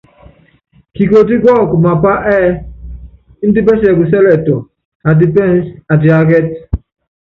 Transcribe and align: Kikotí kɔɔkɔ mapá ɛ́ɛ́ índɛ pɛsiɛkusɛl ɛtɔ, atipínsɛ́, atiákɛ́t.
Kikotí 0.95 1.35
kɔɔkɔ 1.43 1.75
mapá 1.85 2.11
ɛ́ɛ́ 2.33 2.51
índɛ 3.45 3.59
pɛsiɛkusɛl 3.67 4.25
ɛtɔ, 4.35 4.55
atipínsɛ́, 5.09 5.71
atiákɛ́t. 5.91 6.45